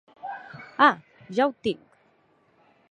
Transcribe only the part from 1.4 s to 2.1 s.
ho tinc!».